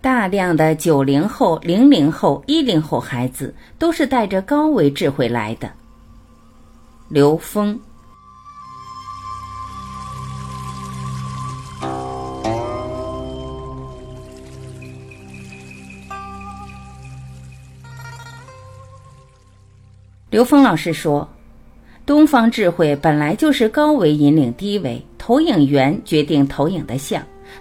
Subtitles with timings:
[0.00, 5.68] 大量的九零后、零零后、一零后孩子都是带着高维智慧来的。
[7.08, 7.78] 刘峰。
[20.30, 21.28] 刘峰老师说
[22.06, 27.20] ：“东方智慧本来就是高维引领低维，投影源决定投影的像，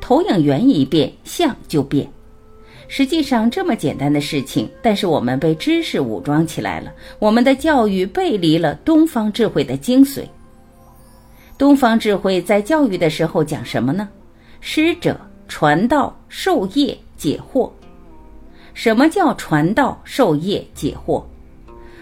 [0.00, 2.06] 投影源一变，像就变。
[2.88, 10.24] 实际上这么简单的事情，但是我们被知识武装起来了，我们的教育背离了东方智慧的精髓。
[11.58, 14.08] 东方智慧在教育的时候讲什么呢？
[14.60, 17.70] 师者，传道授业解惑。
[18.74, 21.22] 什么叫传道授业解惑？”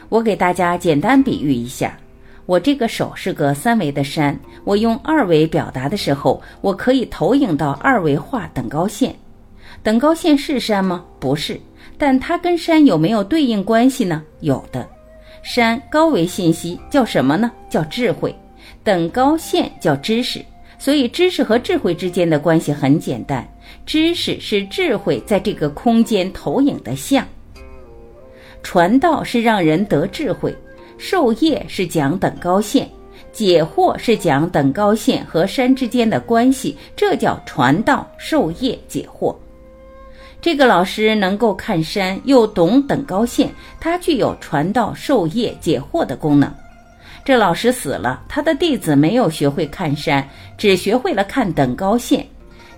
[0.08, 1.98] 我给大家简单比喻一下，
[2.46, 9.12] 我这个手是个三维的山，我用二维表达的时候，我可以投影到二维画等高线。
[9.82, 11.04] 等高线是山吗？
[11.18, 11.60] 不是，
[11.96, 14.22] 但它跟山有没有对应关系呢？
[14.40, 14.88] 有的。
[15.42, 17.50] 山高维信息叫什么呢？
[17.70, 18.34] 叫智慧。
[18.82, 20.44] 等高线叫知识。
[20.78, 23.48] 所以知识和智慧之间的关系很简单，
[23.86, 27.26] 知识是智慧在这个空间投影的像。
[28.62, 30.54] 传道是让人得智慧，
[30.98, 32.86] 授业是讲等高线，
[33.32, 39.34] 解惑是讲等高线和山之间的关系，这叫传道授业解惑。
[40.46, 46.48] 这个老师能够看山又懂等高线，他具有传道授业解惑的功能。
[47.24, 50.24] 这老师死了，他的弟子没有学会看山，
[50.56, 52.24] 只学会了看等高线。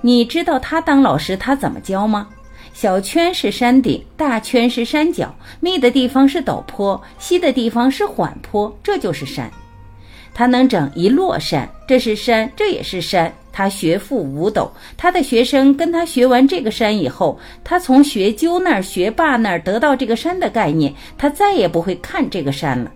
[0.01, 2.27] 你知道他当老师他怎么教吗？
[2.73, 9.53] 小圈是山顶，大圈是山脚，密的地方是陡坡，稀的地方是缓坡，这就是山。
[10.33, 13.31] 他能整一摞山，这是山，这也是山。
[13.59, 22.93] 他学富五斗，他的学生跟他学完这个山以后，他从学究那儿、学霸那儿得到这个山的概念，他再也不会看这个山了。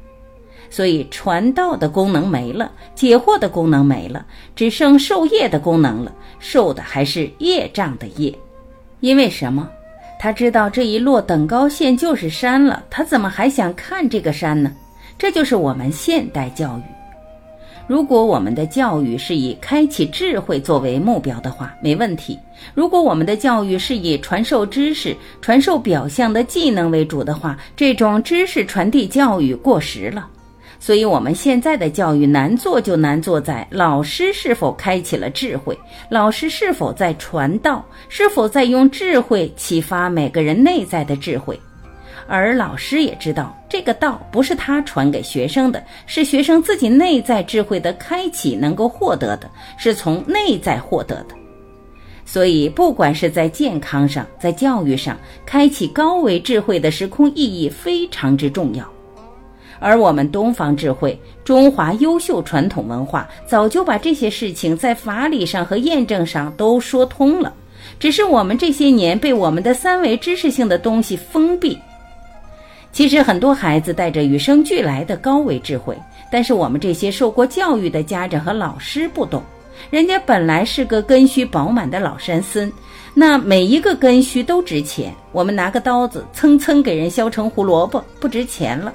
[0.70, 4.24] 所以传道的功能没了，解惑的功能没了，
[4.55, 6.14] 只剩授业的功能了。
[6.39, 8.33] 授的还是业障的业。
[9.00, 9.68] 因为什么？
[10.20, 14.70] 他知道这一落等高线就是山了，他怎么还想看这个山呢？
[15.18, 17.02] 这就是我们现代教育。
[17.86, 22.38] 如果我们的教育是以开启智慧作为目标的话，没问题；
[22.74, 30.28] 如果我们的教育是以传授知识、传授表象的技能为主的话，这种知识传递教育过时了。
[30.78, 35.78] 所以，我们现在的教育难做，就难做在老师是否开启了智慧，
[36.08, 41.58] 老师是否在传道，是否在用智慧启发每个人内在的智慧。
[42.27, 51.34] 而老师也知道，这个道不是他传给学生的，是学生自己内在智慧的开启能够获得的，是从内在获得的。
[52.24, 58.89] 所以，不管是在健康上，在教育上，开启高维智慧的时空意义非常之重要。
[59.80, 67.52] 而我们东方智慧、中华优秀传统文化，早就把这些事情在法理上和验证上都说通了，
[67.98, 71.77] 只是我们这些年被我们的三维知识性的东西封闭。
[72.92, 75.97] 其实很多孩子带着与生俱来的高维智慧，
[76.30, 79.42] 但是我们这些受过教育的家长和老师不懂，
[79.91, 82.70] 人家本来是个根须饱满的老山参，
[83.14, 88.92] 那每一个根须都值钱，我们拿个刀子蹭蹭给人削成胡萝卜，不值钱了。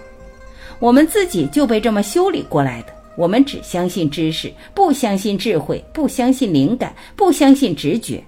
[0.80, 2.94] 我们自己就被这么修理过来的。
[3.16, 8.24] 我们只相信知识，不相信智慧，不相信灵感，不相信直觉。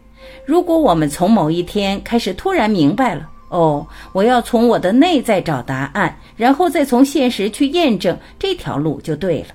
[0.46, 9.48] 如果我们从某一天开始突然明白了，哦，我要从我的内在找答案，然后再从现实去验证，这条路就对了。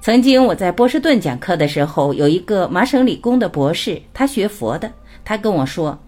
[0.00, 4.90] 曾经我在波士顿讲课的时候，有一个麻省理工的博士，他学佛的，
[5.24, 5.98] 他跟我说。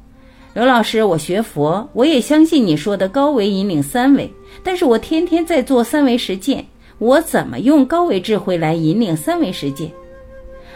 [0.55, 4.33] 刘老师，我学佛，我也相信你说的高维引领三维，
[4.63, 6.65] 但是我天天在做三维实践，
[6.99, 9.91] 我怎么用高维智慧来引领三维实践？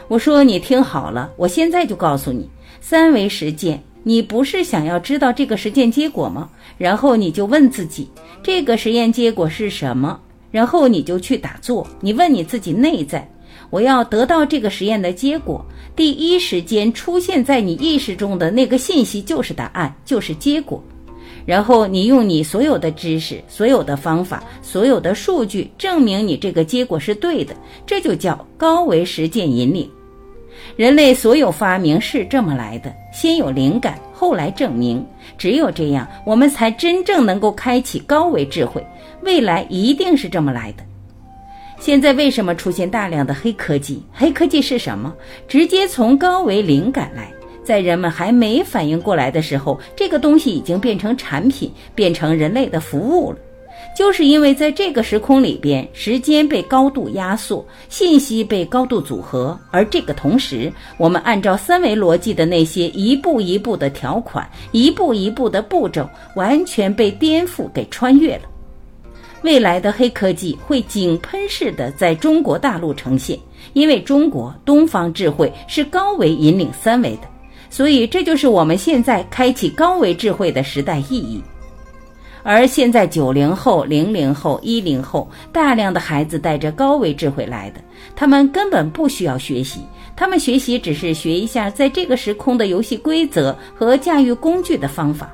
[0.08, 2.48] 我说你听好了，我现在就告诉你，
[2.80, 6.50] 三维实践，你不是想要知道这个实践结果吗？
[6.78, 8.08] 然后你就问自己，
[8.42, 10.20] 这个实验结果是什么？
[10.50, 13.28] 然后你就去打坐，你问你自己内在。
[13.70, 15.64] 我要得到这个实验的结果，
[15.96, 20.82] 第一时间出现在你意识中的那个信息就是答案，就是结果。
[21.46, 27.54] 然后你用你所有的知识、所有的方法、所有的数据证明你这个结果是对的，
[27.86, 29.88] 这就叫高维实践引领。
[30.76, 35.04] 人类所有发明是这么来的：先有灵感，后来证明。
[35.36, 38.84] 只有这样，我们才真正能够开启高维智慧。
[39.22, 40.82] 未来一定是这么来的。
[41.78, 44.02] 现在为什么出现大量的黑科技？
[44.12, 45.12] 黑科技是什么？
[45.48, 47.32] 直接从高维灵感来，
[47.64, 53.38] 在人们还没反应过来的时候，这个东西已经变成产品，变成人类的服务了。
[53.94, 68.42] 就是因为在这个时空里边，时间被高度压缩，信息被高度组合，而这个同时，我们按照三维逻辑的那些一步一步的条款，一步一步的步骤，完全被颠覆给穿越了。
[69.42, 73.38] 未来的黑科技会井喷式的在中国大陆呈现，
[73.74, 77.28] 因为中国东方智慧是高维引领三维的，
[77.68, 81.42] 所以这就是我们现在开启高维智慧的时代意义。
[82.42, 87.80] 而现在，九零后、零零后、一零后，大量的孩子带着高维智慧来的，
[88.16, 89.80] 他们根本不需要学习，
[90.16, 95.30] 他们学习只是学一下在这个时空的游戏规则和驾驭工具的方法，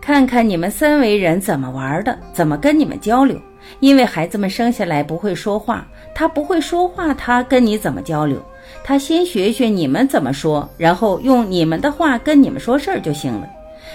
[0.00, 3.40] 看看你们三维人怎么玩的，怎么跟你们交流。
[3.80, 8.38] 因为孩子们生下来不会说话，他不会说话，他跟你怎么交流？
[8.84, 13.48] 他先学学你们怎么说，然后用你们的话跟你们说事儿就行了。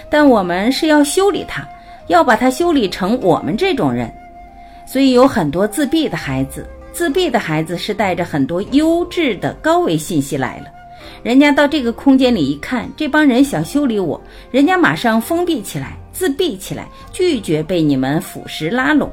[0.09, 1.67] 但我们是要修理他。
[2.09, 4.11] 要把他修理成我们这种人，
[4.85, 6.67] 所以有很多自闭的孩子。
[6.91, 10.65] 自闭的孩子是带着很多优质的高维信息来了。
[11.21, 14.19] 人家到这个空间里一看，这帮人想修理我，
[14.51, 19.09] 人家马上封闭起来，自闭起来，拒绝被你们腐蚀拉拢。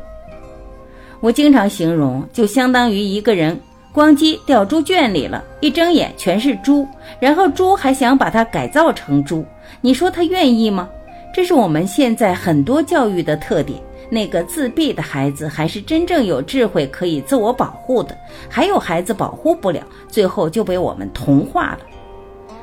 [1.20, 3.58] 我经常形容，就相当于一个人
[3.94, 6.88] 咣叽掉猪圈里了，一睁眼全是猪，
[7.20, 9.44] 然后猪还想把它改造成猪，
[9.80, 10.88] 你说他愿意吗？
[11.36, 13.78] 这是我们现在很多教育的特点。
[14.08, 18.16] 那个自闭的孩子还是真正有智慧可以自我保护的，
[18.48, 21.80] 还有孩子保护不了，最后就被我们同化了。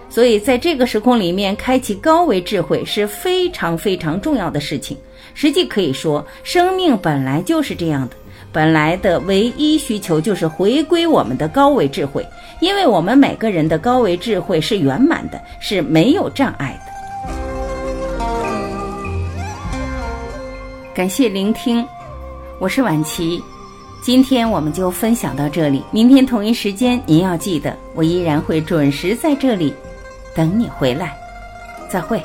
[0.09, 4.97] 所以在这个时空里面，开启高维智慧是非常非常重要的事情。
[5.35, 8.15] 实际可以说，生命本来就是这样的，
[8.51, 12.25] 本来的唯一需求就是回归我们的高维智慧，
[12.59, 16.82] 因为我们每个人的高维智慧是圆满的，是没有障碍的。
[20.94, 21.84] 感谢聆听，
[22.60, 23.44] 我是婉琪，
[24.04, 25.84] 今天我们就分享到这里。
[25.90, 29.74] 明天同一时间，您要记得，我依然会准时在这里
[30.36, 31.18] 等你回来。
[31.90, 32.22] 再会。